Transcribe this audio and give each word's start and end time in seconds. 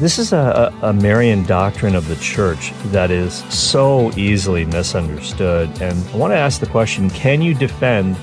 This 0.00 0.18
is 0.18 0.32
a, 0.32 0.72
a, 0.80 0.94
Marian 0.94 1.44
doctrine 1.44 1.94
of 1.94 2.08
the 2.08 2.16
church 2.16 2.72
that 2.86 3.10
is 3.10 3.44
so 3.52 4.10
easily 4.16 4.64
misunderstood. 4.64 5.68
And 5.82 6.08
I 6.08 6.16
want 6.16 6.32
to 6.32 6.38
ask 6.38 6.58
the 6.58 6.66
question 6.66 7.10
can 7.10 7.42
you 7.42 7.52
defend 7.52 8.16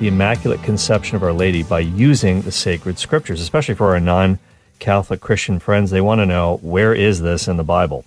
the 0.00 0.08
Immaculate 0.08 0.62
Conception 0.62 1.14
of 1.14 1.22
Our 1.22 1.34
Lady 1.34 1.62
by 1.62 1.80
using 1.80 2.40
the 2.40 2.50
sacred 2.50 2.98
scriptures, 2.98 3.42
especially 3.42 3.74
for 3.74 3.88
our 3.88 4.00
non 4.00 4.38
Catholic 4.78 5.20
Christian 5.20 5.58
friends? 5.58 5.90
They 5.90 6.00
want 6.00 6.22
to 6.22 6.26
know 6.26 6.56
where 6.62 6.94
is 6.94 7.20
this 7.20 7.48
in 7.48 7.58
the 7.58 7.64
Bible? 7.64 8.06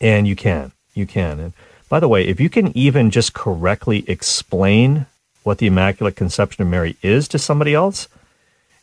And 0.00 0.26
you 0.26 0.34
can. 0.34 0.72
You 0.94 1.04
can. 1.04 1.38
And 1.38 1.52
by 1.90 2.00
the 2.00 2.08
way, 2.08 2.26
if 2.26 2.40
you 2.40 2.48
can 2.48 2.74
even 2.74 3.10
just 3.10 3.34
correctly 3.34 4.02
explain 4.08 5.04
what 5.42 5.58
the 5.58 5.66
Immaculate 5.66 6.16
Conception 6.16 6.62
of 6.62 6.68
Mary 6.68 6.96
is 7.02 7.28
to 7.28 7.38
somebody 7.38 7.74
else, 7.74 8.08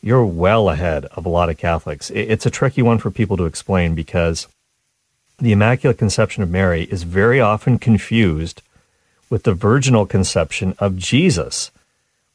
you're 0.02 0.24
well 0.24 0.70
ahead 0.70 1.04
of 1.06 1.26
a 1.26 1.28
lot 1.28 1.50
of 1.50 1.58
Catholics. 1.58 2.10
It's 2.10 2.46
a 2.46 2.50
tricky 2.50 2.82
one 2.82 2.98
for 2.98 3.10
people 3.10 3.36
to 3.36 3.44
explain 3.44 3.94
because 3.94 4.48
the 5.38 5.52
Immaculate 5.52 5.98
Conception 5.98 6.42
of 6.42 6.50
Mary 6.50 6.84
is 6.84 7.02
very 7.02 7.40
often 7.40 7.78
confused 7.78 8.62
with 9.28 9.44
the 9.44 9.54
virginal 9.54 10.06
conception 10.06 10.74
of 10.78 10.96
Jesus, 10.96 11.70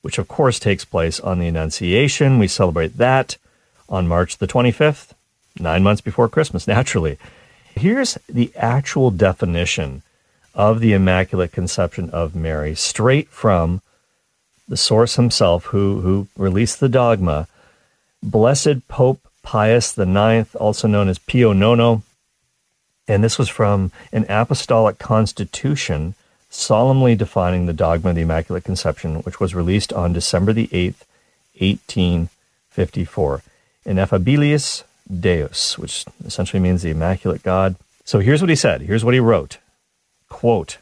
which 0.02 0.18
of 0.18 0.28
course 0.28 0.60
takes 0.60 0.86
place 0.86 1.20
on 1.20 1.40
the 1.40 1.48
Annunciation. 1.48 2.40
We 2.40 2.48
celebrate 2.48 2.98
that 2.98 3.38
on 3.90 4.08
March 4.08 4.38
the 4.38 4.48
25th, 4.48 5.12
nine 5.60 5.84
months 5.84 6.02
before 6.02 6.30
Christmas, 6.30 6.68
naturally. 6.70 7.18
Here's 7.76 8.18
the 8.30 8.52
actual 8.56 9.12
definition 9.12 10.04
of 10.54 10.80
the 10.80 10.94
Immaculate 10.94 11.52
Conception 11.52 12.10
of 12.12 12.36
Mary, 12.36 12.76
straight 12.76 13.28
from 13.30 13.82
the 14.68 14.78
source 14.78 15.16
himself 15.16 15.66
who, 15.66 16.02
who 16.02 16.28
released 16.38 16.80
the 16.80 16.90
dogma 16.90 17.48
Blessed 18.26 18.88
Pope 18.88 19.22
Pius 19.44 19.98
IX, 19.98 20.54
also 20.56 20.88
known 20.88 21.08
as 21.08 21.20
Pio 21.20 21.54
Nono, 21.54 22.04
and 23.08 23.24
this 23.24 23.38
was 23.38 23.50
from 23.50 23.92
an 24.12 24.26
apostolic 24.28 24.98
constitution 24.98 26.16
solemnly 26.50 27.16
defining 27.16 27.66
the 27.66 27.74
dogma 27.74 28.10
of 28.10 28.16
the 28.16 28.24
Immaculate 28.24 28.64
Conception, 28.64 29.18
which 29.18 29.40
was 29.40 29.54
released 29.54 29.94
on 29.94 30.14
December 30.14 30.54
the 30.54 30.68
8th, 30.68 31.04
1854. 31.60 33.44
Ineffabilis 33.86 34.84
Deus, 35.08 35.78
which 35.78 36.06
essentially 36.26 36.60
means 36.60 36.82
the 36.82 36.90
Immaculate 36.90 37.44
God. 37.44 37.76
So 38.04 38.20
here's 38.20 38.42
what 38.42 38.50
he 38.50 38.56
said. 38.56 38.82
Here's 38.82 39.06
what 39.06 39.14
he 39.14 39.20
wrote. 39.20 39.60
Quote, 40.30 40.80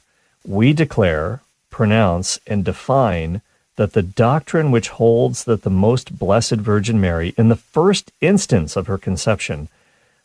we 0.48 0.72
declare, 0.74 1.42
pronounce, 1.70 2.40
and 2.48 2.64
define 2.64 3.42
that 3.76 3.94
the 3.94 4.04
doctrine 4.04 4.72
which 4.72 4.90
holds 4.90 5.46
that 5.46 5.64
the 5.64 5.70
most 5.70 6.18
blessed 6.18 6.56
Virgin 6.56 7.02
Mary, 7.02 7.34
in 7.38 7.50
the 7.50 7.56
first 7.56 8.12
instance 8.22 8.76
of 8.76 8.88
her 8.88 8.98
conception, 8.98 9.68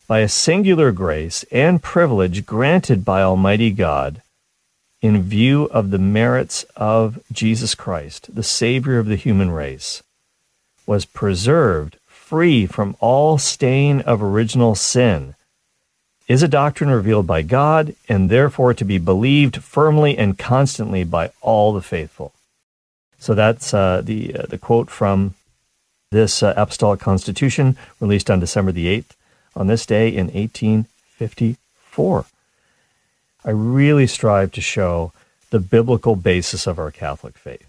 by 0.07 0.21
a 0.21 0.29
singular 0.29 0.93
grace 0.93 1.45
and 1.51 1.83
privilege 1.83 2.47
granted 2.47 3.05
by 3.05 3.23
Almighty 3.23 3.71
God, 3.71 4.23
in 5.01 5.23
view 5.23 5.65
of 5.71 5.91
the 5.91 5.99
merits 5.99 6.65
of 6.77 7.21
Jesus 7.31 7.75
Christ, 7.75 8.35
the 8.35 8.43
Savior 8.43 8.99
of 8.99 9.07
the 9.07 9.17
human 9.17 9.51
race, 9.51 10.03
was 10.87 11.05
preserved 11.05 11.99
free 12.07 12.67
from 12.67 12.97
all 13.01 13.39
stain 13.39 14.01
of 14.03 14.23
original 14.23 14.75
sin, 14.75 15.35
is 16.27 16.43
a 16.43 16.49
doctrine 16.49 16.91
revealed 16.91 17.27
by 17.27 17.41
God 17.41 17.95
and 18.09 18.29
therefore 18.29 18.75
to 18.75 18.85
be 18.85 18.99
believed 18.99 19.63
firmly 19.63 20.19
and 20.19 20.37
constantly 20.37 21.05
by 21.05 21.31
all 21.41 21.73
the 21.73 21.81
faithful. 21.81 22.33
So 23.19 23.35
that's 23.35 23.75
uh, 23.75 24.03
the 24.05 24.35
uh, 24.35 24.47
the 24.49 24.59
quote 24.59 24.91
from 24.91 25.35
this 26.11 26.43
uh, 26.43 26.55
apostolic 26.57 27.01
constitution 27.01 27.77
released 28.01 28.31
on 28.31 28.41
December 28.41 28.73
the 28.73 28.87
8th 28.87 29.11
on 29.55 29.67
this 29.67 29.85
day 29.85 30.09
in 30.09 30.27
1854. 30.27 32.25
I 33.45 33.51
really 33.51 34.07
strive 34.07 34.53
to 34.53 34.61
show 34.61 35.13
the 35.51 35.59
biblical 35.59 36.17
basis 36.17 36.67
of 36.67 36.79
our 36.79 36.91
Catholic 36.91 37.37
faith. 37.37 37.69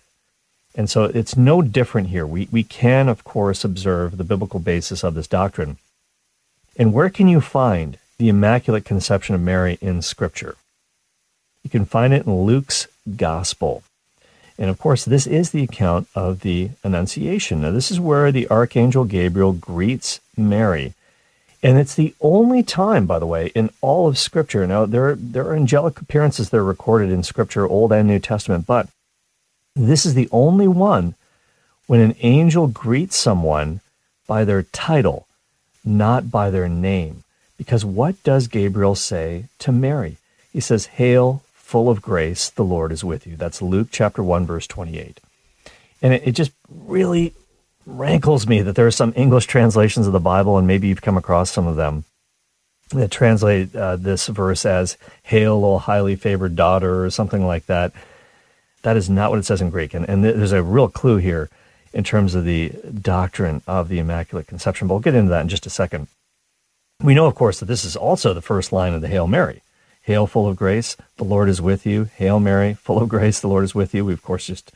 And 0.75 0.89
so 0.89 1.05
it's 1.05 1.35
no 1.35 1.61
different 1.61 2.09
here. 2.09 2.25
We, 2.25 2.47
we 2.51 2.63
can, 2.63 3.09
of 3.09 3.23
course, 3.23 3.63
observe 3.63 4.17
the 4.17 4.23
biblical 4.23 4.59
basis 4.59 5.03
of 5.03 5.15
this 5.15 5.27
doctrine. 5.27 5.77
And 6.77 6.93
where 6.93 7.09
can 7.09 7.27
you 7.27 7.41
find 7.41 7.97
the 8.17 8.29
Immaculate 8.29 8.85
Conception 8.85 9.35
of 9.35 9.41
Mary 9.41 9.77
in 9.81 10.01
Scripture? 10.01 10.55
You 11.63 11.69
can 11.69 11.85
find 11.85 12.13
it 12.13 12.25
in 12.25 12.43
Luke's 12.43 12.87
Gospel. 13.15 13.83
And 14.59 14.69
of 14.69 14.77
course, 14.77 15.05
this 15.05 15.25
is 15.25 15.51
the 15.51 15.63
account 15.63 16.09
of 16.13 16.41
the 16.41 16.71
Annunciation. 16.83 17.61
Now, 17.61 17.71
this 17.71 17.89
is 17.89 17.99
where 17.99 18.29
the 18.29 18.47
Archangel 18.49 19.05
Gabriel 19.05 19.53
greets 19.53 20.19
Mary. 20.35 20.93
And 21.63 21.77
it's 21.77 21.95
the 21.95 22.13
only 22.19 22.61
time, 22.61 23.05
by 23.05 23.19
the 23.19 23.25
way, 23.25 23.47
in 23.55 23.69
all 23.79 24.07
of 24.07 24.17
Scripture. 24.17 24.67
Now, 24.67 24.85
there 24.85 25.15
there 25.15 25.47
are 25.47 25.55
angelic 25.55 25.99
appearances 25.99 26.49
that 26.49 26.57
are 26.57 26.63
recorded 26.63 27.09
in 27.09 27.23
Scripture, 27.23 27.65
Old 27.65 27.93
and 27.93 28.07
New 28.07 28.19
Testament, 28.19 28.67
but 28.67 28.89
this 29.75 30.05
is 30.05 30.13
the 30.13 30.29
only 30.31 30.67
one 30.67 31.15
when 31.87 32.01
an 32.01 32.15
angel 32.19 32.67
greets 32.67 33.17
someone 33.17 33.79
by 34.27 34.43
their 34.43 34.63
title, 34.63 35.25
not 35.83 36.29
by 36.29 36.49
their 36.49 36.67
name. 36.69 37.23
Because 37.57 37.83
what 37.83 38.21
does 38.23 38.47
Gabriel 38.47 38.95
say 38.95 39.45
to 39.59 39.71
Mary? 39.71 40.17
He 40.51 40.59
says, 40.59 40.85
Hail, 40.85 41.43
full 41.69 41.87
of 41.87 42.01
grace, 42.01 42.49
the 42.49 42.63
Lord 42.63 42.91
is 42.91 43.03
with 43.03 43.27
you. 43.27 43.35
That's 43.35 43.61
Luke 43.61 43.89
chapter 43.91 44.23
1, 44.23 44.47
verse 44.47 44.65
28. 44.65 45.19
And 46.01 46.15
it, 46.15 46.29
it 46.29 46.31
just 46.31 46.51
really 46.67 47.35
rankles 47.85 48.47
me 48.47 48.63
that 48.63 48.75
there 48.75 48.87
are 48.87 48.91
some 48.91 49.13
English 49.15 49.45
translations 49.45 50.07
of 50.07 50.13
the 50.13 50.19
Bible, 50.19 50.57
and 50.57 50.65
maybe 50.65 50.87
you've 50.87 51.03
come 51.03 51.15
across 51.15 51.51
some 51.51 51.67
of 51.67 51.75
them, 51.75 52.05
that 52.89 53.11
translate 53.11 53.75
uh, 53.75 53.97
this 53.97 54.25
verse 54.25 54.65
as 54.65 54.97
Hail, 55.21 55.63
O 55.63 55.77
highly 55.77 56.15
favored 56.15 56.55
daughter, 56.55 57.05
or 57.05 57.11
something 57.11 57.45
like 57.45 57.67
that. 57.67 57.93
That 58.81 58.97
is 58.97 59.07
not 59.07 59.29
what 59.29 59.37
it 59.37 59.45
says 59.45 59.61
in 59.61 59.69
Greek. 59.69 59.93
And, 59.93 60.09
and 60.09 60.23
there's 60.23 60.51
a 60.51 60.63
real 60.63 60.87
clue 60.87 61.17
here 61.17 61.51
in 61.93 62.03
terms 62.03 62.33
of 62.33 62.45
the 62.45 62.69
doctrine 62.99 63.61
of 63.67 63.89
the 63.89 63.99
Immaculate 63.99 64.47
Conception. 64.47 64.87
But 64.87 64.95
we'll 64.95 65.01
get 65.01 65.13
into 65.13 65.29
that 65.29 65.41
in 65.41 65.49
just 65.49 65.67
a 65.67 65.69
second. 65.69 66.07
We 66.99 67.13
know, 67.13 67.27
of 67.27 67.35
course, 67.35 67.59
that 67.59 67.67
this 67.67 67.85
is 67.85 67.95
also 67.95 68.33
the 68.33 68.41
first 68.41 68.73
line 68.73 68.95
of 68.95 69.01
the 69.01 69.07
Hail 69.07 69.27
Mary. 69.27 69.61
Hail, 70.03 70.27
full 70.27 70.47
of 70.47 70.55
grace, 70.55 70.97
the 71.17 71.23
Lord 71.23 71.49
is 71.49 71.61
with 71.61 71.85
you. 71.85 72.05
Hail, 72.15 72.39
Mary, 72.39 72.73
full 72.73 73.01
of 73.01 73.09
grace, 73.09 73.39
the 73.39 73.47
Lord 73.47 73.63
is 73.63 73.75
with 73.75 73.93
you. 73.93 74.05
We, 74.05 74.13
of 74.13 74.23
course, 74.23 74.47
just 74.47 74.71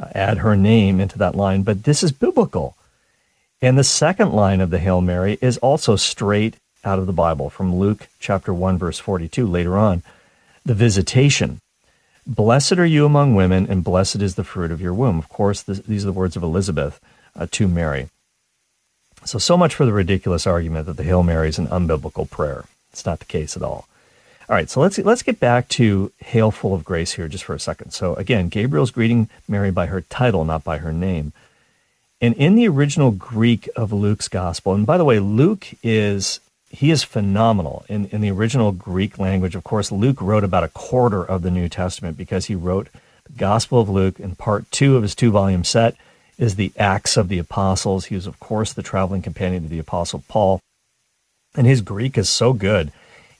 uh, 0.00 0.08
add 0.14 0.38
her 0.38 0.56
name 0.56 1.00
into 1.00 1.18
that 1.18 1.34
line, 1.34 1.62
but 1.62 1.84
this 1.84 2.02
is 2.02 2.12
biblical. 2.12 2.76
And 3.62 3.78
the 3.78 3.84
second 3.84 4.32
line 4.32 4.60
of 4.60 4.70
the 4.70 4.78
Hail 4.78 5.00
Mary 5.00 5.38
is 5.40 5.58
also 5.58 5.96
straight 5.96 6.56
out 6.84 6.98
of 6.98 7.06
the 7.06 7.12
Bible 7.12 7.50
from 7.50 7.76
Luke 7.76 8.08
chapter 8.18 8.54
1, 8.54 8.78
verse 8.78 8.98
42 8.98 9.46
later 9.46 9.76
on. 9.76 10.02
The 10.64 10.74
visitation. 10.74 11.60
Blessed 12.26 12.72
are 12.72 12.86
you 12.86 13.04
among 13.04 13.34
women, 13.34 13.66
and 13.68 13.84
blessed 13.84 14.22
is 14.22 14.34
the 14.34 14.44
fruit 14.44 14.70
of 14.70 14.80
your 14.80 14.94
womb. 14.94 15.18
Of 15.18 15.28
course, 15.28 15.62
this, 15.62 15.80
these 15.80 16.04
are 16.04 16.06
the 16.06 16.12
words 16.12 16.36
of 16.36 16.42
Elizabeth 16.42 17.00
uh, 17.34 17.46
to 17.50 17.66
Mary. 17.66 18.08
So, 19.24 19.38
so 19.38 19.56
much 19.56 19.74
for 19.74 19.84
the 19.84 19.92
ridiculous 19.92 20.46
argument 20.46 20.86
that 20.86 20.96
the 20.96 21.02
Hail 21.02 21.22
Mary 21.22 21.48
is 21.48 21.58
an 21.58 21.66
unbiblical 21.66 22.28
prayer. 22.28 22.64
It's 22.92 23.04
not 23.04 23.18
the 23.18 23.26
case 23.26 23.56
at 23.56 23.62
all. 23.62 23.86
All 24.50 24.56
right, 24.56 24.68
so 24.68 24.80
let's 24.80 24.98
let's 24.98 25.22
get 25.22 25.38
back 25.38 25.68
to 25.68 26.10
"Hail, 26.18 26.50
full 26.50 26.74
of 26.74 26.84
grace" 26.84 27.12
here 27.12 27.28
just 27.28 27.44
for 27.44 27.54
a 27.54 27.60
second. 27.60 27.92
So 27.92 28.14
again, 28.16 28.48
Gabriel's 28.48 28.90
greeting 28.90 29.28
Mary 29.46 29.70
by 29.70 29.86
her 29.86 30.00
title, 30.00 30.44
not 30.44 30.64
by 30.64 30.78
her 30.78 30.92
name. 30.92 31.32
And 32.20 32.34
in 32.34 32.56
the 32.56 32.66
original 32.66 33.12
Greek 33.12 33.68
of 33.76 33.92
Luke's 33.92 34.26
gospel, 34.26 34.74
and 34.74 34.84
by 34.84 34.98
the 34.98 35.04
way, 35.04 35.20
Luke 35.20 35.68
is 35.84 36.40
he 36.68 36.90
is 36.90 37.04
phenomenal 37.04 37.84
in, 37.88 38.06
in 38.06 38.22
the 38.22 38.32
original 38.32 38.72
Greek 38.72 39.20
language. 39.20 39.54
Of 39.54 39.62
course, 39.62 39.92
Luke 39.92 40.20
wrote 40.20 40.42
about 40.42 40.64
a 40.64 40.68
quarter 40.68 41.24
of 41.24 41.42
the 41.42 41.50
New 41.52 41.68
Testament 41.68 42.16
because 42.16 42.46
he 42.46 42.56
wrote 42.56 42.88
the 43.26 43.32
Gospel 43.38 43.80
of 43.80 43.88
Luke, 43.88 44.18
and 44.18 44.36
part 44.36 44.68
two 44.72 44.96
of 44.96 45.02
his 45.04 45.14
two 45.14 45.30
volume 45.30 45.62
set 45.62 45.94
is 46.38 46.56
the 46.56 46.72
Acts 46.76 47.16
of 47.16 47.28
the 47.28 47.38
Apostles. 47.38 48.06
He 48.06 48.16
was, 48.16 48.26
of 48.26 48.40
course, 48.40 48.72
the 48.72 48.82
traveling 48.82 49.22
companion 49.22 49.62
to 49.62 49.68
the 49.68 49.78
Apostle 49.78 50.24
Paul. 50.26 50.60
And 51.54 51.68
his 51.68 51.82
Greek 51.82 52.18
is 52.18 52.28
so 52.28 52.52
good 52.52 52.90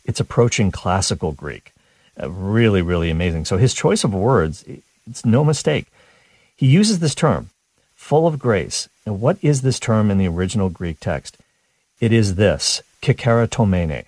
it's 0.05 0.21
approaching 0.21 0.71
classical 0.71 1.33
Greek. 1.33 1.73
Uh, 2.21 2.31
really, 2.31 2.83
really 2.83 3.11
amazing. 3.11 3.45
So 3.45 3.57
his 3.57 3.75
choice 3.75 4.05
of 4.05 4.13
words, 4.15 4.65
it's 5.07 5.25
no 5.25 5.45
mistake. 5.45 5.87
He 6.57 6.67
uses 6.67 6.99
this 6.99 7.15
term, 7.15 7.51
full 7.95 8.27
of 8.27 8.39
grace. 8.39 8.89
And 9.07 9.21
what 9.21 9.39
is 9.43 9.63
this 9.63 9.81
term 9.81 10.11
in 10.11 10.19
the 10.19 10.29
original 10.29 10.69
Greek 10.69 11.01
text? 11.01 11.39
It 12.01 12.13
is 12.13 12.35
this, 12.35 12.83
kecharitomene. 13.03 14.05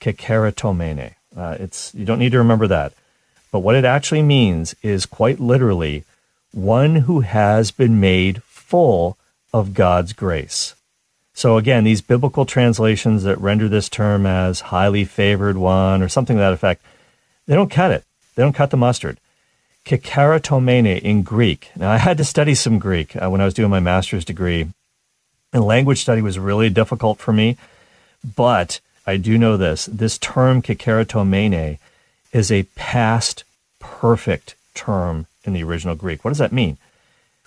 Kecharitomene. 0.00 1.14
Uh, 1.36 1.56
it's, 1.58 1.94
you 1.94 2.04
don't 2.04 2.18
need 2.18 2.32
to 2.32 2.38
remember 2.38 2.66
that. 2.66 2.92
But 3.50 3.60
what 3.60 3.76
it 3.76 3.84
actually 3.84 4.22
means 4.22 4.74
is 4.82 5.06
quite 5.06 5.40
literally 5.40 6.04
one 6.52 6.96
who 6.96 7.20
has 7.20 7.70
been 7.70 8.00
made 8.00 8.42
full 8.42 9.16
of 9.52 9.74
God's 9.74 10.12
grace. 10.12 10.74
So 11.34 11.58
again, 11.58 11.82
these 11.82 12.00
biblical 12.00 12.46
translations 12.46 13.24
that 13.24 13.40
render 13.40 13.68
this 13.68 13.88
term 13.88 14.24
as 14.24 14.60
highly 14.60 15.04
favored 15.04 15.56
one 15.56 16.00
or 16.00 16.08
something 16.08 16.36
to 16.36 16.40
that 16.40 16.52
effect, 16.52 16.80
they 17.46 17.54
don't 17.54 17.70
cut 17.70 17.90
it. 17.90 18.04
They 18.34 18.42
don't 18.42 18.54
cut 18.54 18.70
the 18.70 18.76
mustard. 18.76 19.18
Kecharitomene 19.84 21.00
in 21.00 21.22
Greek. 21.22 21.70
Now, 21.76 21.90
I 21.90 21.98
had 21.98 22.16
to 22.18 22.24
study 22.24 22.54
some 22.54 22.78
Greek 22.78 23.20
uh, 23.20 23.28
when 23.28 23.40
I 23.40 23.44
was 23.44 23.52
doing 23.52 23.68
my 23.68 23.80
master's 23.80 24.24
degree, 24.24 24.68
and 25.52 25.64
language 25.64 26.00
study 26.00 26.22
was 26.22 26.38
really 26.38 26.70
difficult 26.70 27.18
for 27.18 27.32
me. 27.32 27.58
But 28.36 28.80
I 29.06 29.18
do 29.18 29.36
know 29.36 29.56
this 29.56 29.86
this 29.86 30.16
term 30.16 30.62
kecharitomene 30.62 31.78
is 32.32 32.50
a 32.50 32.62
past 32.74 33.44
perfect 33.78 34.54
term 34.74 35.26
in 35.44 35.52
the 35.52 35.62
original 35.64 35.94
Greek. 35.94 36.24
What 36.24 36.30
does 36.30 36.38
that 36.38 36.52
mean? 36.52 36.78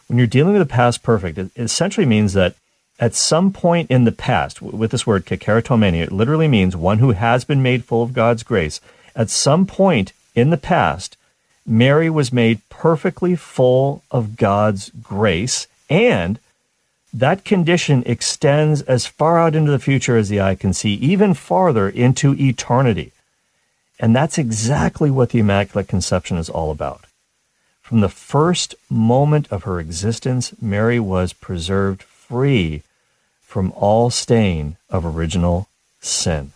When 0.08 0.18
you're 0.18 0.28
dealing 0.28 0.54
with 0.54 0.62
a 0.62 0.68
past 0.68 1.02
perfect, 1.02 1.38
it 1.38 1.52
essentially 1.56 2.06
means 2.06 2.34
that 2.34 2.56
at 3.00 3.14
some 3.14 3.54
point 3.54 3.92
in 3.92 4.06
the 4.06 4.12
past, 4.12 4.62
with 4.62 4.92
this 4.92 5.06
word 5.06 5.26
kecharitomene, 5.26 6.02
it 6.02 6.12
literally 6.12 6.48
means 6.48 6.76
one 6.76 6.98
who 6.98 7.12
has 7.12 7.46
been 7.46 7.62
made 7.62 7.86
full 7.86 8.02
of 8.02 8.14
God's 8.14 8.44
grace. 8.44 8.82
At 9.16 9.30
some 9.30 9.66
point 9.66 10.14
in 10.34 10.50
the 10.50 10.58
past, 10.58 11.16
Mary 11.66 12.10
was 12.10 12.34
made 12.34 12.62
perfectly 12.70 13.36
full 13.36 14.04
of 14.10 14.36
God's 14.36 14.90
grace, 15.04 15.68
and 15.90 16.40
that 17.14 17.46
condition 17.46 18.04
extends 18.06 18.82
as 18.84 19.06
far 19.06 19.38
out 19.38 19.56
into 19.56 19.72
the 19.72 19.80
future 19.80 20.18
as 20.18 20.30
the 20.30 20.42
eye 20.42 20.56
can 20.56 20.74
see, 20.74 20.94
even 20.96 21.34
farther 21.34 21.88
into 21.90 22.34
eternity. 22.34 23.12
And 24.00 24.16
that's 24.16 24.38
exactly 24.38 25.12
what 25.12 25.30
the 25.30 25.40
Immaculate 25.40 25.88
Conception 25.88 26.38
is 26.38 26.50
all 26.50 26.72
about. 26.72 27.06
From 27.82 28.02
the 28.02 28.10
first 28.10 28.76
moment 28.90 29.48
of 29.52 29.64
her 29.64 29.80
existence, 29.80 30.54
Mary 30.62 31.00
was 31.00 31.34
preserved 31.34 32.04
free 32.04 32.84
from 33.58 33.74
all 33.76 34.12
stain 34.12 34.78
of 34.88 35.04
original 35.04 35.68
sin. 36.00 36.52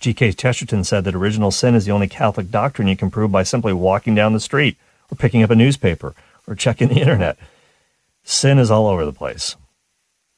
G.K. 0.00 0.32
Chesterton 0.32 0.84
said 0.84 1.04
that 1.04 1.14
original 1.14 1.50
sin 1.50 1.74
is 1.74 1.86
the 1.86 1.92
only 1.92 2.08
Catholic 2.08 2.50
doctrine 2.50 2.88
you 2.88 2.96
can 2.98 3.10
prove 3.10 3.32
by 3.32 3.42
simply 3.42 3.72
walking 3.72 4.14
down 4.14 4.34
the 4.34 4.38
street 4.38 4.76
or 5.10 5.16
picking 5.16 5.42
up 5.42 5.48
a 5.48 5.54
newspaper 5.54 6.14
or 6.46 6.54
checking 6.54 6.88
the 6.88 7.00
internet. 7.00 7.38
Sin 8.22 8.58
is 8.58 8.70
all 8.70 8.86
over 8.86 9.06
the 9.06 9.14
place, 9.14 9.56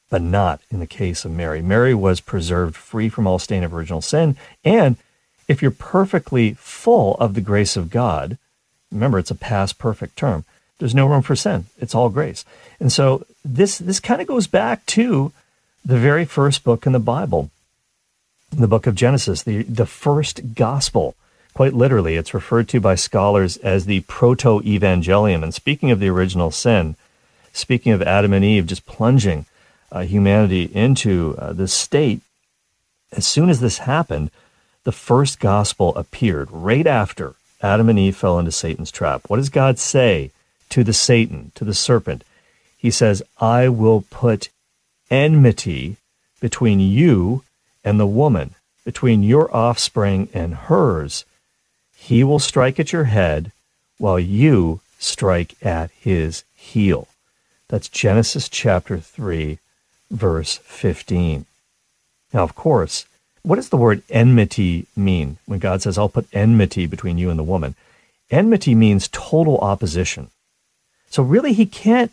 but 0.08 0.22
not 0.22 0.60
in 0.70 0.78
the 0.78 0.86
case 0.86 1.24
of 1.24 1.32
Mary. 1.32 1.60
Mary 1.60 1.94
was 1.94 2.20
preserved 2.20 2.76
free 2.76 3.08
from 3.08 3.26
all 3.26 3.40
stain 3.40 3.64
of 3.64 3.74
original 3.74 4.00
sin. 4.00 4.36
And 4.62 4.98
if 5.48 5.62
you're 5.62 5.72
perfectly 5.72 6.54
full 6.54 7.16
of 7.16 7.34
the 7.34 7.40
grace 7.40 7.76
of 7.76 7.90
God, 7.90 8.38
remember 8.92 9.18
it's 9.18 9.32
a 9.32 9.34
past 9.34 9.80
perfect 9.80 10.14
term, 10.14 10.44
there's 10.78 10.94
no 10.94 11.08
room 11.08 11.22
for 11.22 11.34
sin. 11.34 11.66
It's 11.76 11.92
all 11.92 12.08
grace. 12.08 12.44
And 12.78 12.92
so 12.92 13.26
this, 13.44 13.78
this 13.78 13.98
kind 13.98 14.22
of 14.22 14.28
goes 14.28 14.46
back 14.46 14.86
to 14.86 15.32
the 15.84 15.98
very 15.98 16.24
first 16.24 16.64
book 16.64 16.86
in 16.86 16.92
the 16.92 16.98
Bible 16.98 17.50
the 18.52 18.68
book 18.68 18.86
of 18.86 18.94
Genesis, 18.94 19.42
the, 19.42 19.62
the 19.62 19.86
first 19.86 20.54
gospel. 20.54 21.14
Quite 21.54 21.74
literally, 21.74 22.16
it's 22.16 22.34
referred 22.34 22.68
to 22.68 22.80
by 22.80 22.94
scholars 22.94 23.56
as 23.58 23.86
the 23.86 24.00
proto 24.00 24.60
evangelium. 24.60 25.42
And 25.42 25.54
speaking 25.54 25.90
of 25.90 26.00
the 26.00 26.08
original 26.08 26.50
sin, 26.50 26.96
speaking 27.52 27.92
of 27.92 28.02
Adam 28.02 28.32
and 28.32 28.44
Eve 28.44 28.66
just 28.66 28.86
plunging 28.86 29.46
uh, 29.90 30.02
humanity 30.02 30.70
into 30.74 31.36
uh, 31.38 31.52
this 31.52 31.72
state, 31.72 32.20
as 33.12 33.26
soon 33.26 33.50
as 33.50 33.60
this 33.60 33.78
happened, 33.78 34.30
the 34.84 34.92
first 34.92 35.38
gospel 35.38 35.94
appeared 35.96 36.50
right 36.50 36.86
after 36.86 37.34
Adam 37.60 37.88
and 37.88 37.98
Eve 37.98 38.16
fell 38.16 38.38
into 38.38 38.50
Satan's 38.50 38.90
trap. 38.90 39.22
What 39.28 39.36
does 39.36 39.50
God 39.50 39.78
say 39.78 40.30
to 40.70 40.82
the 40.82 40.94
Satan, 40.94 41.52
to 41.54 41.64
the 41.64 41.74
serpent? 41.74 42.24
He 42.76 42.90
says, 42.90 43.22
I 43.38 43.68
will 43.68 44.04
put 44.10 44.48
enmity 45.12 45.98
between 46.40 46.80
you 46.80 47.44
and 47.84 48.00
the 48.00 48.06
woman, 48.06 48.54
between 48.84 49.22
your 49.22 49.54
offspring 49.54 50.28
and 50.32 50.54
hers. 50.54 51.24
He 51.94 52.24
will 52.24 52.38
strike 52.40 52.80
at 52.80 52.92
your 52.92 53.04
head 53.04 53.52
while 53.98 54.18
you 54.18 54.80
strike 54.98 55.54
at 55.64 55.90
his 55.92 56.42
heel. 56.56 57.06
That's 57.68 57.88
Genesis 57.88 58.48
chapter 58.48 58.98
3, 58.98 59.58
verse 60.10 60.56
15. 60.64 61.46
Now, 62.32 62.42
of 62.42 62.54
course, 62.54 63.06
what 63.42 63.56
does 63.56 63.68
the 63.68 63.76
word 63.76 64.02
enmity 64.08 64.86
mean 64.96 65.38
when 65.46 65.58
God 65.58 65.82
says, 65.82 65.98
I'll 65.98 66.08
put 66.08 66.26
enmity 66.32 66.86
between 66.86 67.18
you 67.18 67.30
and 67.30 67.38
the 67.38 67.44
woman? 67.44 67.74
Enmity 68.30 68.74
means 68.74 69.08
total 69.08 69.58
opposition. 69.58 70.30
So, 71.10 71.22
really, 71.22 71.52
he 71.52 71.66
can't 71.66 72.12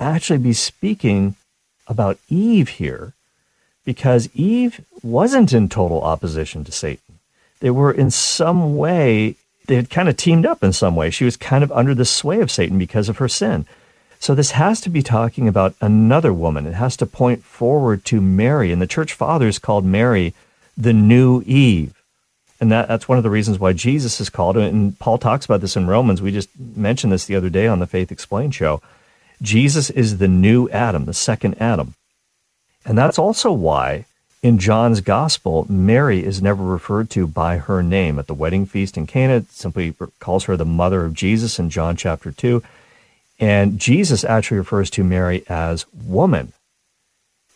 actually 0.00 0.38
be 0.38 0.52
speaking 0.52 1.36
about 1.90 2.18
Eve 2.30 2.68
here 2.68 3.12
because 3.84 4.30
Eve 4.34 4.80
wasn't 5.02 5.52
in 5.52 5.68
total 5.68 6.00
opposition 6.02 6.64
to 6.64 6.72
Satan. 6.72 7.18
They 7.58 7.70
were 7.70 7.92
in 7.92 8.10
some 8.10 8.76
way, 8.76 9.34
they 9.66 9.74
had 9.74 9.90
kind 9.90 10.08
of 10.08 10.16
teamed 10.16 10.46
up 10.46 10.64
in 10.64 10.72
some 10.72 10.96
way. 10.96 11.10
She 11.10 11.24
was 11.24 11.36
kind 11.36 11.62
of 11.62 11.72
under 11.72 11.94
the 11.94 12.04
sway 12.06 12.40
of 12.40 12.50
Satan 12.50 12.78
because 12.78 13.08
of 13.08 13.18
her 13.18 13.28
sin. 13.28 13.66
So 14.20 14.34
this 14.34 14.52
has 14.52 14.80
to 14.82 14.90
be 14.90 15.02
talking 15.02 15.48
about 15.48 15.74
another 15.80 16.32
woman. 16.32 16.66
It 16.66 16.74
has 16.74 16.96
to 16.98 17.06
point 17.06 17.42
forward 17.42 18.04
to 18.06 18.20
Mary. 18.20 18.70
And 18.70 18.80
the 18.80 18.86
church 18.86 19.12
fathers 19.12 19.58
called 19.58 19.84
Mary 19.84 20.34
the 20.76 20.92
new 20.92 21.42
Eve. 21.46 22.00
And 22.60 22.70
that, 22.70 22.88
that's 22.88 23.08
one 23.08 23.16
of 23.16 23.24
the 23.24 23.30
reasons 23.30 23.58
why 23.58 23.72
Jesus 23.72 24.20
is 24.20 24.28
called. 24.28 24.58
And 24.58 24.98
Paul 24.98 25.16
talks 25.16 25.46
about 25.46 25.62
this 25.62 25.76
in 25.76 25.86
Romans. 25.86 26.20
We 26.20 26.30
just 26.30 26.50
mentioned 26.58 27.12
this 27.12 27.24
the 27.24 27.34
other 27.34 27.48
day 27.48 27.66
on 27.66 27.78
the 27.78 27.86
Faith 27.86 28.12
Explained 28.12 28.54
show. 28.54 28.82
Jesus 29.42 29.90
is 29.90 30.18
the 30.18 30.28
new 30.28 30.68
Adam, 30.70 31.04
the 31.06 31.14
second 31.14 31.60
Adam. 31.60 31.94
And 32.84 32.96
that's 32.96 33.18
also 33.18 33.52
why 33.52 34.06
in 34.42 34.58
John's 34.58 35.02
gospel, 35.02 35.66
Mary 35.68 36.24
is 36.24 36.40
never 36.40 36.62
referred 36.62 37.10
to 37.10 37.26
by 37.26 37.58
her 37.58 37.82
name. 37.82 38.18
At 38.18 38.26
the 38.26 38.34
wedding 38.34 38.64
feast 38.64 38.96
in 38.96 39.06
Cana, 39.06 39.36
it 39.36 39.52
simply 39.52 39.94
calls 40.18 40.44
her 40.44 40.56
the 40.56 40.64
mother 40.64 41.04
of 41.04 41.14
Jesus 41.14 41.58
in 41.58 41.68
John 41.68 41.94
chapter 41.96 42.32
2. 42.32 42.62
And 43.38 43.78
Jesus 43.78 44.24
actually 44.24 44.58
refers 44.58 44.90
to 44.90 45.04
Mary 45.04 45.44
as 45.48 45.86
woman. 45.92 46.52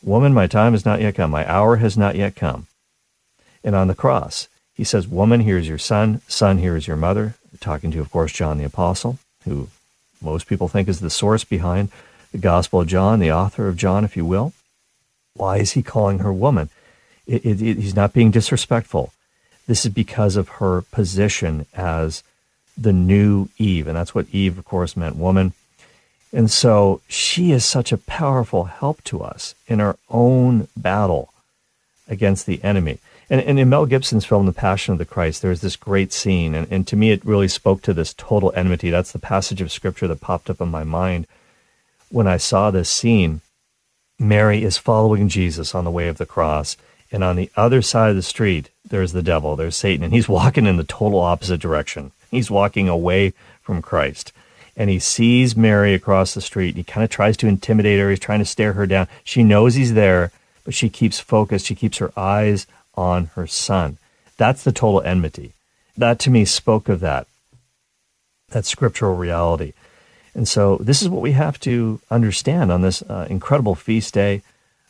Woman, 0.02 0.34
my 0.34 0.46
time 0.46 0.72
has 0.72 0.84
not 0.84 1.00
yet 1.00 1.14
come. 1.14 1.30
My 1.30 1.50
hour 1.50 1.76
has 1.76 1.96
not 1.96 2.16
yet 2.16 2.36
come. 2.36 2.66
And 3.62 3.74
on 3.74 3.88
the 3.88 3.94
cross, 3.94 4.48
he 4.74 4.84
says, 4.84 5.08
Woman, 5.08 5.40
here 5.40 5.56
is 5.56 5.68
your 5.68 5.78
son. 5.78 6.20
Son, 6.28 6.58
here 6.58 6.76
is 6.76 6.86
your 6.86 6.96
mother. 6.96 7.34
Talking 7.60 7.90
to, 7.92 8.00
of 8.00 8.10
course, 8.10 8.32
John 8.32 8.58
the 8.58 8.64
Apostle, 8.64 9.18
who 9.44 9.68
most 10.24 10.46
people 10.46 10.68
think 10.68 10.88
is 10.88 11.00
the 11.00 11.10
source 11.10 11.44
behind 11.44 11.90
the 12.32 12.38
Gospel 12.38 12.80
of 12.80 12.88
John, 12.88 13.20
the 13.20 13.32
author 13.32 13.68
of 13.68 13.76
John, 13.76 14.04
if 14.04 14.16
you 14.16 14.24
will. 14.24 14.52
Why 15.34 15.58
is 15.58 15.72
he 15.72 15.82
calling 15.82 16.20
her 16.20 16.32
woman? 16.32 16.70
It, 17.26 17.44
it, 17.44 17.62
it, 17.62 17.76
he's 17.78 17.96
not 17.96 18.12
being 18.12 18.30
disrespectful. 18.30 19.12
This 19.66 19.84
is 19.86 19.92
because 19.92 20.36
of 20.36 20.48
her 20.48 20.82
position 20.82 21.66
as 21.74 22.22
the 22.76 22.92
new 22.92 23.48
Eve. 23.56 23.86
And 23.86 23.96
that's 23.96 24.14
what 24.14 24.26
Eve, 24.32 24.58
of 24.58 24.64
course, 24.64 24.96
meant 24.96 25.16
woman. 25.16 25.52
And 26.32 26.50
so 26.50 27.00
she 27.08 27.52
is 27.52 27.64
such 27.64 27.92
a 27.92 27.96
powerful 27.96 28.64
help 28.64 29.02
to 29.04 29.22
us 29.22 29.54
in 29.68 29.80
our 29.80 29.96
own 30.10 30.68
battle 30.76 31.32
against 32.08 32.46
the 32.46 32.62
enemy. 32.64 32.98
And, 33.30 33.40
and 33.40 33.58
in 33.58 33.68
Mel 33.68 33.86
Gibson's 33.86 34.24
film, 34.24 34.46
The 34.46 34.52
Passion 34.52 34.92
of 34.92 34.98
the 34.98 35.04
Christ, 35.04 35.42
there's 35.42 35.60
this 35.60 35.76
great 35.76 36.12
scene. 36.12 36.54
And, 36.54 36.70
and 36.70 36.86
to 36.88 36.96
me, 36.96 37.10
it 37.10 37.24
really 37.24 37.48
spoke 37.48 37.82
to 37.82 37.94
this 37.94 38.14
total 38.14 38.52
enmity. 38.54 38.90
That's 38.90 39.12
the 39.12 39.18
passage 39.18 39.60
of 39.60 39.72
scripture 39.72 40.08
that 40.08 40.20
popped 40.20 40.50
up 40.50 40.60
in 40.60 40.68
my 40.68 40.84
mind 40.84 41.26
when 42.10 42.26
I 42.26 42.36
saw 42.36 42.70
this 42.70 42.88
scene 42.88 43.40
Mary 44.18 44.62
is 44.62 44.78
following 44.78 45.28
Jesus 45.28 45.74
on 45.74 45.84
the 45.84 45.90
way 45.90 46.06
of 46.06 46.18
the 46.18 46.26
cross. 46.26 46.76
And 47.10 47.24
on 47.24 47.36
the 47.36 47.50
other 47.56 47.82
side 47.82 48.10
of 48.10 48.16
the 48.16 48.22
street, 48.22 48.70
there's 48.88 49.12
the 49.12 49.22
devil, 49.22 49.56
there's 49.56 49.76
Satan, 49.76 50.04
and 50.04 50.12
he's 50.12 50.28
walking 50.40 50.66
in 50.66 50.76
the 50.76 50.84
total 50.84 51.20
opposite 51.20 51.60
direction. 51.60 52.12
He's 52.30 52.50
walking 52.50 52.88
away 52.88 53.34
from 53.62 53.82
Christ. 53.82 54.32
And 54.76 54.90
he 54.90 54.98
sees 54.98 55.56
Mary 55.56 55.94
across 55.94 56.34
the 56.34 56.40
street. 56.40 56.74
He 56.74 56.82
kind 56.82 57.04
of 57.04 57.10
tries 57.10 57.36
to 57.38 57.46
intimidate 57.46 58.00
her. 58.00 58.10
He's 58.10 58.18
trying 58.18 58.40
to 58.40 58.44
stare 58.44 58.72
her 58.72 58.86
down. 58.86 59.06
She 59.22 59.44
knows 59.44 59.74
he's 59.74 59.94
there, 59.94 60.32
but 60.64 60.74
she 60.74 60.88
keeps 60.88 61.20
focused. 61.20 61.66
She 61.66 61.76
keeps 61.76 61.98
her 61.98 62.12
eyes 62.16 62.66
on 62.96 63.26
her 63.34 63.46
son. 63.46 63.98
That's 64.36 64.64
the 64.64 64.72
total 64.72 65.02
enmity. 65.02 65.52
That 65.96 66.18
to 66.20 66.30
me 66.30 66.44
spoke 66.44 66.88
of 66.88 67.00
that, 67.00 67.26
that 68.50 68.66
scriptural 68.66 69.14
reality. 69.14 69.72
And 70.34 70.48
so 70.48 70.78
this 70.78 71.02
is 71.02 71.08
what 71.08 71.22
we 71.22 71.32
have 71.32 71.60
to 71.60 72.00
understand 72.10 72.72
on 72.72 72.82
this 72.82 73.02
uh, 73.02 73.26
incredible 73.30 73.74
feast 73.74 74.14
day 74.14 74.42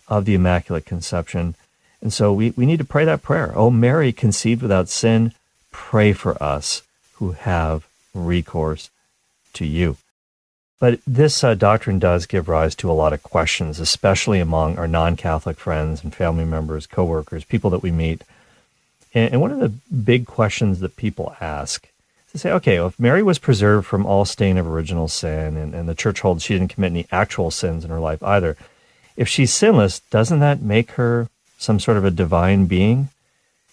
of 0.09 0.25
the 0.25 0.35
Immaculate 0.35 0.87
Conception. 0.87 1.55
And 2.01 2.13
so 2.13 2.33
we, 2.33 2.51
we 2.51 2.67
need 2.67 2.79
to 2.79 2.85
pray 2.85 3.05
that 3.05 3.23
prayer. 3.23 3.53
Oh, 3.55 3.71
Mary, 3.71 4.13
conceived 4.13 4.63
without 4.63 4.89
sin, 4.89 5.33
pray 5.71 6.13
for 6.13 6.43
us 6.43 6.83
who 7.15 7.33
have 7.33 7.87
recourse 8.15 8.91
to 9.55 9.67
you. 9.67 9.97
But 10.85 11.01
this 11.07 11.43
uh, 11.43 11.55
doctrine 11.55 11.99
does 11.99 12.27
give 12.27 12.47
rise 12.47 12.75
to 12.75 12.91
a 12.91 12.93
lot 12.93 13.15
of 13.15 13.23
questions, 13.23 13.81
especially 13.81 14.39
among 14.39 14.77
our 14.77 14.87
non 14.87 15.17
Catholic 15.17 15.57
friends 15.57 16.05
and 16.05 16.15
family 16.15 16.45
members, 16.45 16.87
coworkers, 16.87 17.43
people 17.43 17.71
that 17.71 17.83
we 17.83 17.91
meet. 17.91 18.23
And, 19.15 19.33
and 19.33 19.41
one 19.41 19.51
of 19.51 19.61
the 19.61 19.71
big 19.71 20.27
questions 20.27 20.81
that 20.81 20.97
people 20.97 21.37
ask 21.41 21.89
is 22.27 22.33
to 22.33 22.39
say, 22.39 22.53
okay, 22.53 22.79
well, 22.79 22.89
if 22.89 23.01
Mary 23.01 23.23
was 23.23 23.39
preserved 23.39 23.87
from 23.87 24.05
all 24.05 24.27
stain 24.27 24.59
of 24.59 24.67
original 24.67 25.09
sin, 25.09 25.57
and, 25.57 25.75
and 25.75 25.89
the 25.89 25.95
church 25.95 26.21
holds 26.21 26.45
she 26.45 26.53
didn't 26.53 26.75
commit 26.75 26.93
any 26.93 27.07
actual 27.11 27.51
sins 27.51 27.83
in 27.83 27.91
her 27.91 27.99
life 27.99 28.23
either, 28.23 28.55
if 29.17 29.27
she's 29.27 29.55
sinless, 29.55 30.01
doesn't 30.11 30.41
that 30.41 30.61
make 30.61 30.91
her 30.91 31.31
some 31.57 31.81
sort 31.81 31.97
of 31.97 32.05
a 32.05 32.11
divine 32.11 32.67
being? 32.67 33.09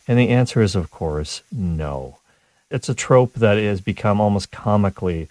And 0.07 0.17
the 0.17 0.29
answer 0.29 0.61
is, 0.61 0.77
of 0.77 0.89
course, 0.91 1.41
no. 1.51 2.19
It's 2.69 2.87
a 2.87 2.95
trope 2.95 3.33
that 3.33 3.57
has 3.57 3.81
become 3.81 4.21
almost 4.21 4.49
comically 4.49 5.27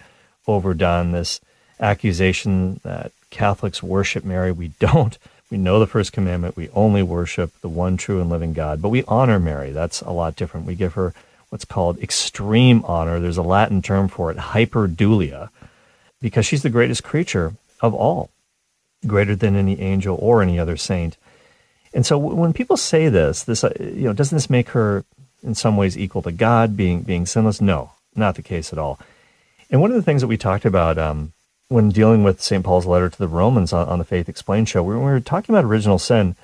overdone. 0.47 1.13
This 1.13 1.41
accusation 1.81 2.81
that 2.85 3.13
Catholics 3.31 3.83
worship 3.83 4.25
Mary. 4.25 4.53
We 4.53 4.69
don't. 4.79 5.17
We 5.51 5.59
know 5.59 5.81
the 5.81 5.87
first 5.87 6.13
commandment. 6.13 6.57
We 6.57 6.69
only 6.71 7.03
worship 7.03 7.53
the 7.61 7.69
one 7.69 7.97
true 7.97 8.21
and 8.21 8.31
living 8.31 8.53
God, 8.53 8.81
but 8.81 8.91
we 8.91 9.03
honor 9.09 9.41
Mary. 9.41 9.73
That's 9.73 10.01
a 10.03 10.11
lot 10.11 10.37
different. 10.37 10.67
We 10.67 10.77
give 10.77 10.95
her 10.95 11.13
what's 11.49 11.65
called 11.65 11.99
extreme 11.99 12.85
honor. 12.85 13.19
There's 13.19 13.37
a 13.37 13.43
Latin 13.43 13.83
term 13.83 14.09
for 14.09 14.31
it, 14.31 14.37
hyperdulia, 14.37 15.51
because 16.21 16.47
she's 16.47 16.63
the 16.63 16.71
greatest 16.71 17.03
creature 17.03 17.55
of 17.81 17.95
all, 17.95 18.31
greater 19.07 19.35
than 19.35 19.57
any 19.57 19.81
angel 19.81 20.17
or 20.21 20.43
any 20.43 20.59
other 20.59 20.77
saint. 20.77 21.17
And 21.93 22.07
so 22.07 22.17
when 22.17 22.53
people 22.53 22.77
say 22.77 23.09
this, 23.09 23.43
this 23.43 23.65
uh, 23.65 23.73
you 23.81 24.05
know, 24.05 24.13
doesn't 24.13 24.37
this 24.37 24.51
make 24.51 24.71
her 24.71 25.05
in 25.43 25.57
some 25.57 25.77
ways 25.77 25.99
equal 25.99 26.23
to 26.23 26.31
God, 26.31 26.77
being 26.77 27.03
being 27.03 27.27
sinless? 27.27 27.61
No, 27.61 27.91
not 28.15 28.37
the 28.37 28.43
case 28.43 28.73
at 28.73 28.79
all. 28.79 29.01
And 29.71 29.81
one 29.81 29.91
of 29.91 29.97
the 29.97 30.03
things 30.03 30.21
that 30.21 30.29
we 30.29 30.37
talked 30.37 30.65
about 30.65 30.99
um, 30.99 31.33
when 31.71 31.91
dealing 31.91 32.25
with 32.25 32.43
St. 32.43 32.65
Paul's 32.65 32.85
letter 32.85 33.09
to 33.09 33.19
the 33.19 33.29
Romans 33.29 33.73
on, 33.73 33.89
on 33.89 34.01
the 34.01 34.05
Faith 34.05 34.29
Explained 34.29 34.69
show, 34.69 34.83
when 34.83 34.99
we 34.99 35.05
were 35.05 35.21
talking 35.21 35.55
about 35.55 35.65
original 35.65 36.01
sin, 36.01 36.35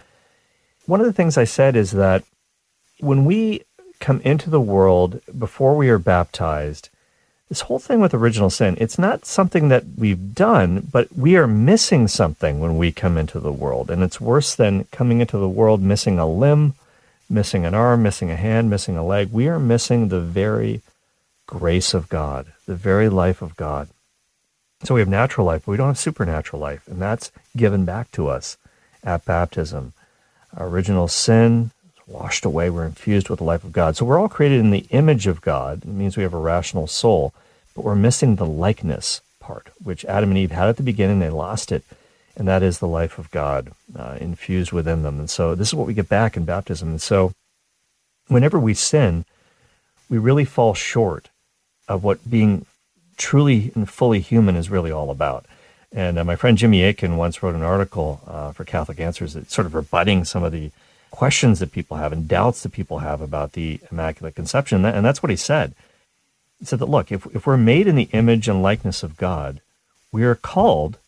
one 0.87 1.00
of 1.00 1.06
the 1.06 1.12
things 1.12 1.37
I 1.37 1.42
said 1.42 1.75
is 1.75 1.90
that 1.90 2.23
when 3.00 3.25
we 3.25 3.62
come 3.99 4.21
into 4.21 4.50
the 4.50 4.61
world 4.61 5.21
before 5.37 5.76
we 5.76 5.88
are 5.88 5.99
baptized, 5.99 6.90
this 7.49 7.62
whole 7.62 7.80
thing 7.80 8.00
with 8.00 8.14
original 8.14 8.50
sin, 8.50 8.76
it's 8.80 9.00
not 9.00 9.26
something 9.26 9.68
that 9.68 9.83
we've 9.97 10.33
done, 10.33 10.87
but 10.92 11.12
we 11.16 11.37
are 11.37 11.49
missing 11.49 12.06
something 12.06 12.61
when 12.61 12.78
we 12.78 12.92
come 12.92 13.18
into 13.18 13.40
the 13.40 13.52
world. 13.52 13.90
And 13.90 14.04
it's 14.04 14.21
worse 14.21 14.54
than 14.54 14.85
coming 14.92 15.21
into 15.21 15.38
the 15.38 15.49
world 15.49 15.83
missing 15.83 16.21
a 16.21 16.26
limb, 16.28 16.75
missing 17.28 17.66
an 17.66 17.75
arm, 17.75 18.04
missing 18.04 18.30
a 18.30 18.37
hand, 18.37 18.71
missing 18.71 18.97
a 18.97 19.04
leg. 19.04 19.33
We 19.33 19.49
are 19.49 19.59
missing 19.59 20.06
the 20.06 20.21
very 20.21 20.83
grace 21.49 21.95
of 21.95 22.09
God, 22.09 22.52
the 22.66 22.76
very 22.76 23.09
life 23.09 23.42
of 23.42 23.56
God. 23.56 23.88
So 24.85 24.95
we 24.95 25.00
have 25.00 25.09
natural 25.09 25.47
life, 25.47 25.62
but 25.64 25.73
we 25.73 25.76
don't 25.76 25.88
have 25.88 25.99
supernatural 25.99 26.61
life, 26.61 26.87
and 26.87 27.00
that's 27.00 27.33
given 27.56 27.85
back 27.85 28.11
to 28.12 28.28
us 28.28 28.56
at 29.02 29.25
baptism. 29.25 29.95
Our 30.56 30.68
original 30.68 31.09
sin 31.09 31.71
is 31.97 32.06
washed 32.06 32.45
away. 32.45 32.68
We're 32.71 32.85
infused 32.85 33.28
with 33.28 33.38
the 33.38 33.45
life 33.45 33.64
of 33.64 33.73
God. 33.73 33.97
So 33.97 34.04
we're 34.04 34.18
all 34.18 34.28
created 34.28 34.61
in 34.61 34.71
the 34.71 34.87
image 34.90 35.26
of 35.26 35.40
God. 35.40 35.83
It 35.83 35.88
means 35.88 36.16
we 36.16 36.23
have 36.23 36.35
a 36.35 36.38
rational 36.38 36.87
soul, 36.87 37.33
but 37.75 37.85
we're 37.85 37.95
missing 37.95 38.37
the 38.37 38.47
likeness 38.47 39.23
part, 39.40 39.68
which 39.83 40.04
Adam 40.04 40.30
and 40.30 40.38
Eve 40.38 40.50
had 40.50 40.68
at 40.68 40.76
the 40.76 40.83
beginning. 40.83 41.21
They 41.21 41.30
lost 41.30 41.73
it, 41.73 41.85
and 42.37 42.47
that 42.47 42.62
is 42.62 42.78
the 42.78 42.88
life 42.88 43.18
of 43.18 43.30
God 43.30 43.73
uh, 43.99 44.18
infused 44.21 44.73
within 44.73 45.02
them. 45.02 45.18
And 45.18 45.30
so 45.30 45.54
this 45.54 45.68
is 45.68 45.75
what 45.75 45.87
we 45.87 45.95
get 45.95 46.09
back 46.09 46.37
in 46.37 46.45
baptism. 46.45 46.88
And 46.88 47.02
so 47.02 47.33
whenever 48.28 48.59
we 48.59 48.75
sin, 48.75 49.25
we 50.11 50.18
really 50.18 50.45
fall 50.45 50.75
short 50.75 51.30
of 51.88 52.04
what 52.04 52.28
being 52.28 52.66
truly 53.16 53.73
and 53.75 53.88
fully 53.88 54.20
human 54.20 54.56
is 54.56 54.70
really 54.70 54.90
all 54.90 55.11
about. 55.11 55.46
And 55.92 56.18
uh, 56.18 56.25
my 56.25 56.37
friend 56.37 56.58
Jimmy 56.58 56.85
Akin 56.85 57.16
once 57.16 57.42
wrote 57.42 57.54
an 57.54 57.62
article 57.62 58.20
uh, 58.26 58.52
for 58.52 58.64
Catholic 58.64 59.00
Answers 59.00 59.35
that 59.35 59.50
sort 59.50 59.66
of 59.66 59.75
rebutting 59.75 60.25
some 60.25 60.42
of 60.42 60.52
the 60.52 60.70
questions 61.11 61.61
that 61.61 61.73
people 61.73 61.96
have 61.96 62.12
and 62.12 62.28
doubts 62.28 62.62
that 62.62 62.73
people 62.73 62.99
have 62.99 63.20
about 63.20 63.52
the 63.52 63.80
Immaculate 63.90 64.35
Conception. 64.35 64.85
And 64.85 65.04
that's 65.04 65.23
what 65.23 65.30
he 65.30 65.37
said. 65.37 65.73
He 66.58 66.66
said 66.66 66.78
that, 66.80 66.88
look, 66.88 67.11
if, 67.11 67.26
if 67.35 67.46
we're 67.46 67.56
made 67.56 67.87
in 67.87 67.96
the 67.96 68.08
image 68.12 68.49
and 68.49 68.62
likeness 68.62 69.02
of 69.02 69.16
God, 69.16 69.61
we 70.12 70.25
are 70.25 70.35
called 70.35 70.99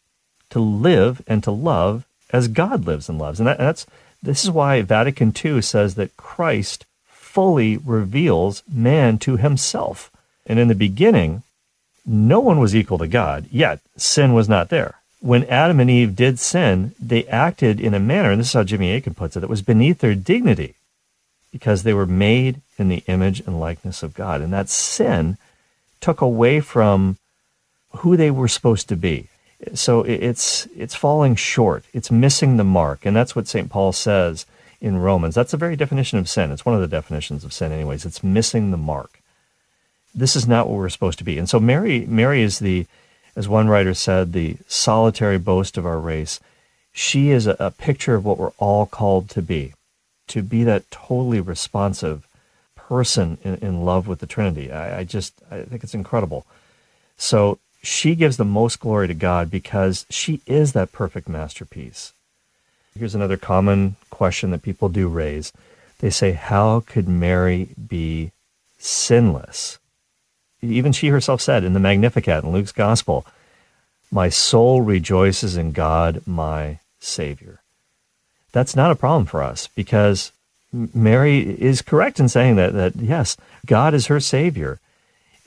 to 0.50 0.60
live 0.60 1.22
and 1.26 1.42
to 1.44 1.50
love 1.50 2.06
as 2.30 2.48
God 2.48 2.86
lives 2.86 3.08
and 3.08 3.18
loves. 3.18 3.40
And, 3.40 3.46
that, 3.46 3.58
and 3.58 3.68
that's 3.68 3.86
this 4.22 4.44
is 4.44 4.50
why 4.50 4.82
Vatican 4.82 5.32
II 5.44 5.62
says 5.62 5.94
that 5.94 6.16
Christ 6.16 6.84
fully 7.06 7.76
reveals 7.76 8.62
man 8.70 9.18
to 9.18 9.36
himself. 9.36 10.10
And 10.46 10.58
in 10.58 10.68
the 10.68 10.74
beginning, 10.74 11.42
no 12.08 12.40
one 12.40 12.58
was 12.58 12.74
equal 12.74 12.98
to 12.98 13.06
God, 13.06 13.46
yet 13.50 13.80
sin 13.96 14.32
was 14.32 14.48
not 14.48 14.70
there. 14.70 14.94
When 15.20 15.44
Adam 15.44 15.78
and 15.78 15.90
Eve 15.90 16.16
did 16.16 16.38
sin, 16.38 16.94
they 16.98 17.26
acted 17.26 17.80
in 17.80 17.92
a 17.92 18.00
manner, 18.00 18.30
and 18.30 18.40
this 18.40 18.48
is 18.48 18.52
how 18.54 18.64
Jimmy 18.64 18.94
Akin 18.94 19.14
puts 19.14 19.36
it, 19.36 19.40
that 19.40 19.50
was 19.50 19.62
beneath 19.62 19.98
their 19.98 20.14
dignity 20.14 20.74
because 21.52 21.82
they 21.82 21.92
were 21.92 22.06
made 22.06 22.60
in 22.78 22.88
the 22.88 23.02
image 23.08 23.40
and 23.40 23.60
likeness 23.60 24.02
of 24.02 24.14
God. 24.14 24.40
And 24.40 24.52
that 24.52 24.68
sin 24.68 25.36
took 26.00 26.20
away 26.20 26.60
from 26.60 27.18
who 27.98 28.16
they 28.16 28.30
were 28.30 28.48
supposed 28.48 28.88
to 28.88 28.96
be. 28.96 29.28
So 29.74 30.02
it's 30.04 30.68
it's 30.76 30.94
falling 30.94 31.34
short. 31.34 31.84
It's 31.92 32.12
missing 32.12 32.56
the 32.56 32.64
mark. 32.64 33.04
And 33.04 33.16
that's 33.16 33.34
what 33.34 33.48
St. 33.48 33.68
Paul 33.68 33.92
says 33.92 34.46
in 34.80 34.98
Romans. 34.98 35.34
That's 35.34 35.50
the 35.50 35.56
very 35.56 35.74
definition 35.74 36.18
of 36.18 36.28
sin. 36.28 36.52
It's 36.52 36.64
one 36.64 36.76
of 36.76 36.80
the 36.80 36.86
definitions 36.86 37.42
of 37.42 37.52
sin 37.52 37.72
anyways. 37.72 38.06
It's 38.06 38.22
missing 38.22 38.70
the 38.70 38.76
mark 38.76 39.17
this 40.18 40.36
is 40.36 40.48
not 40.48 40.68
what 40.68 40.76
we're 40.76 40.88
supposed 40.88 41.18
to 41.18 41.24
be. 41.24 41.38
And 41.38 41.48
so 41.48 41.60
Mary, 41.60 42.04
Mary 42.06 42.42
is 42.42 42.58
the, 42.58 42.86
as 43.36 43.48
one 43.48 43.68
writer 43.68 43.94
said, 43.94 44.32
the 44.32 44.56
solitary 44.66 45.38
boast 45.38 45.78
of 45.78 45.86
our 45.86 45.98
race. 45.98 46.40
She 46.92 47.30
is 47.30 47.46
a, 47.46 47.56
a 47.58 47.70
picture 47.70 48.14
of 48.14 48.24
what 48.24 48.38
we're 48.38 48.52
all 48.58 48.86
called 48.86 49.30
to 49.30 49.42
be, 49.42 49.74
to 50.28 50.42
be 50.42 50.64
that 50.64 50.90
totally 50.90 51.40
responsive 51.40 52.26
person 52.74 53.38
in, 53.44 53.54
in 53.56 53.84
love 53.84 54.08
with 54.08 54.18
the 54.18 54.26
Trinity. 54.26 54.72
I, 54.72 55.00
I 55.00 55.04
just, 55.04 55.34
I 55.50 55.62
think 55.62 55.84
it's 55.84 55.94
incredible. 55.94 56.46
So 57.16 57.58
she 57.82 58.14
gives 58.14 58.36
the 58.36 58.44
most 58.44 58.80
glory 58.80 59.08
to 59.08 59.14
God 59.14 59.50
because 59.50 60.06
she 60.10 60.40
is 60.46 60.72
that 60.72 60.92
perfect 60.92 61.28
masterpiece. 61.28 62.12
Here's 62.98 63.14
another 63.14 63.36
common 63.36 63.96
question 64.10 64.50
that 64.50 64.62
people 64.62 64.88
do 64.88 65.06
raise. 65.06 65.52
They 66.00 66.10
say, 66.10 66.32
How 66.32 66.80
could 66.80 67.08
Mary 67.08 67.68
be 67.86 68.32
sinless? 68.78 69.78
Even 70.62 70.92
she 70.92 71.08
herself 71.08 71.40
said 71.40 71.64
in 71.64 71.72
the 71.72 71.80
Magnificat 71.80 72.44
in 72.44 72.52
Luke's 72.52 72.72
Gospel, 72.72 73.26
My 74.10 74.28
soul 74.28 74.82
rejoices 74.82 75.56
in 75.56 75.72
God, 75.72 76.22
my 76.26 76.80
Savior. 77.00 77.60
That's 78.52 78.74
not 78.74 78.90
a 78.90 78.96
problem 78.96 79.26
for 79.26 79.42
us 79.42 79.68
because 79.68 80.32
Mary 80.72 81.40
is 81.40 81.82
correct 81.82 82.20
in 82.20 82.28
saying 82.28 82.56
that, 82.56 82.72
that 82.72 82.96
yes, 82.96 83.36
God 83.66 83.94
is 83.94 84.06
her 84.06 84.20
Savior. 84.20 84.80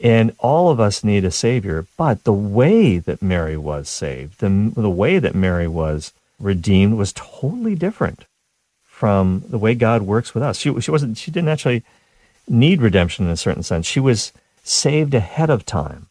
And 0.03 0.33
all 0.39 0.69
of 0.69 0.79
us 0.79 1.03
need 1.03 1.25
a 1.25 1.31
Savior. 1.31 1.85
But 1.95 2.23
the 2.23 2.33
way 2.33 2.97
that 2.97 3.21
Mary 3.21 3.57
was 3.57 3.87
saved, 3.87 4.39
the, 4.39 4.71
the 4.75 4.89
way 4.89 5.19
that 5.19 5.35
Mary 5.35 5.67
was 5.67 6.11
redeemed 6.39 6.95
was 6.95 7.13
totally 7.13 7.75
different 7.75 8.25
from 8.83 9.43
the 9.47 9.59
way 9.59 9.75
God 9.75 10.03
works 10.03 10.33
with 10.33 10.43
us. 10.43 10.57
She, 10.57 10.79
she 10.81 10.91
wasn't, 10.91 11.17
she 11.17 11.31
didn't 11.31 11.49
actually 11.49 11.83
need 12.47 12.81
redemption 12.81 13.25
in 13.25 13.31
a 13.31 13.37
certain 13.37 13.63
sense. 13.63 13.85
She 13.85 13.99
was 13.99 14.31
saved 14.63 15.13
ahead 15.13 15.49
of 15.49 15.65
time. 15.65 16.07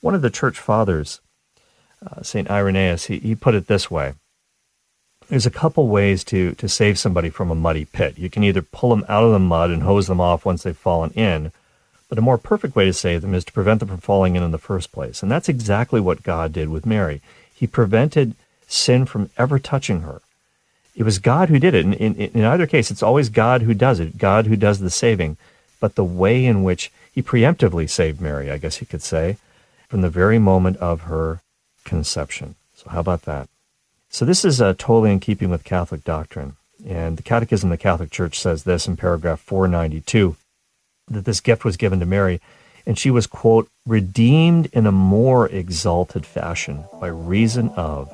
One 0.00 0.14
of 0.14 0.22
the 0.22 0.30
church 0.30 0.58
fathers, 0.58 1.20
uh, 2.04 2.22
St. 2.22 2.50
Irenaeus, 2.50 3.06
he, 3.06 3.18
he 3.18 3.34
put 3.34 3.54
it 3.54 3.66
this 3.66 3.90
way. 3.90 4.14
There's 5.28 5.46
a 5.46 5.50
couple 5.50 5.86
ways 5.86 6.24
to, 6.24 6.54
to 6.54 6.68
save 6.68 6.98
somebody 6.98 7.30
from 7.30 7.50
a 7.50 7.54
muddy 7.54 7.84
pit. 7.84 8.18
You 8.18 8.28
can 8.28 8.42
either 8.42 8.62
pull 8.62 8.90
them 8.90 9.04
out 9.08 9.22
of 9.22 9.32
the 9.32 9.38
mud 9.38 9.70
and 9.70 9.82
hose 9.82 10.08
them 10.08 10.20
off 10.20 10.44
once 10.44 10.62
they've 10.64 10.76
fallen 10.76 11.10
in, 11.12 11.52
but 12.08 12.18
a 12.18 12.22
more 12.22 12.38
perfect 12.38 12.74
way 12.74 12.84
to 12.86 12.92
save 12.92 13.22
them 13.22 13.34
is 13.34 13.44
to 13.44 13.52
prevent 13.52 13.78
them 13.78 13.88
from 13.88 13.98
falling 13.98 14.34
in 14.34 14.42
in 14.42 14.50
the 14.50 14.58
first 14.58 14.90
place. 14.90 15.22
And 15.22 15.30
that's 15.30 15.48
exactly 15.48 16.00
what 16.00 16.24
God 16.24 16.52
did 16.52 16.68
with 16.68 16.84
Mary. 16.84 17.22
He 17.54 17.68
prevented 17.68 18.34
sin 18.66 19.06
from 19.06 19.30
ever 19.38 19.60
touching 19.60 20.00
her. 20.00 20.20
It 20.96 21.04
was 21.04 21.18
God 21.18 21.48
who 21.48 21.60
did 21.60 21.74
it. 21.74 21.84
In, 21.84 21.94
in, 21.94 22.14
in 22.16 22.44
either 22.44 22.66
case, 22.66 22.90
it's 22.90 23.02
always 23.02 23.28
God 23.28 23.62
who 23.62 23.74
does 23.74 24.00
it, 24.00 24.18
God 24.18 24.46
who 24.46 24.56
does 24.56 24.80
the 24.80 24.90
saving. 24.90 25.36
But 25.80 25.94
the 25.94 26.04
way 26.04 26.44
in 26.44 26.62
which 26.62 26.92
he 27.12 27.22
preemptively 27.22 27.88
saved 27.88 28.20
Mary, 28.20 28.50
I 28.50 28.58
guess 28.58 28.80
you 28.80 28.86
could 28.86 29.02
say, 29.02 29.38
from 29.88 30.02
the 30.02 30.10
very 30.10 30.38
moment 30.38 30.76
of 30.76 31.02
her 31.02 31.40
conception. 31.84 32.54
So, 32.76 32.90
how 32.90 33.00
about 33.00 33.22
that? 33.22 33.48
So, 34.08 34.24
this 34.24 34.44
is 34.44 34.60
uh, 34.60 34.74
totally 34.78 35.12
in 35.12 35.20
keeping 35.20 35.50
with 35.50 35.64
Catholic 35.64 36.04
doctrine. 36.04 36.56
And 36.86 37.16
the 37.16 37.22
Catechism 37.22 37.70
of 37.70 37.78
the 37.78 37.82
Catholic 37.82 38.10
Church 38.10 38.38
says 38.38 38.64
this 38.64 38.86
in 38.86 38.96
paragraph 38.96 39.40
492 39.40 40.36
that 41.08 41.24
this 41.24 41.40
gift 41.40 41.64
was 41.64 41.76
given 41.76 42.00
to 42.00 42.06
Mary, 42.06 42.40
and 42.86 42.98
she 42.98 43.10
was, 43.10 43.26
quote, 43.26 43.68
redeemed 43.86 44.66
in 44.72 44.86
a 44.86 44.92
more 44.92 45.48
exalted 45.48 46.24
fashion 46.24 46.84
by 47.00 47.08
reason 47.08 47.68
of 47.70 48.12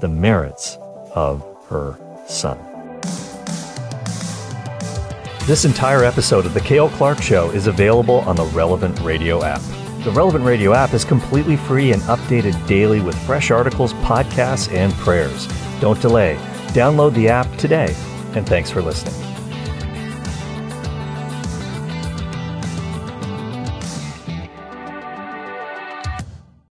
the 0.00 0.08
merits 0.08 0.76
of 1.14 1.44
her 1.68 1.98
Son. 2.26 2.75
This 5.46 5.64
entire 5.64 6.02
episode 6.02 6.44
of 6.44 6.54
The 6.54 6.60
Cale 6.60 6.88
Clarke 6.88 7.22
Show 7.22 7.50
is 7.50 7.68
available 7.68 8.18
on 8.22 8.34
the 8.34 8.46
Relevant 8.46 8.98
Radio 9.02 9.44
app. 9.44 9.60
The 10.02 10.10
Relevant 10.10 10.44
Radio 10.44 10.74
app 10.74 10.92
is 10.92 11.04
completely 11.04 11.56
free 11.56 11.92
and 11.92 12.02
updated 12.02 12.66
daily 12.66 12.98
with 12.98 13.16
fresh 13.26 13.52
articles, 13.52 13.92
podcasts, 13.94 14.68
and 14.74 14.92
prayers. 14.94 15.46
Don't 15.80 16.02
delay. 16.02 16.34
Download 16.70 17.14
the 17.14 17.28
app 17.28 17.46
today, 17.58 17.94
and 18.34 18.44
thanks 18.44 18.72
for 18.72 18.82
listening. 18.82 19.25